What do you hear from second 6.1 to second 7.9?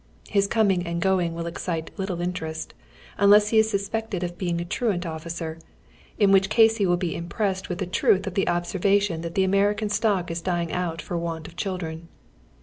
in which case he will be impressed with the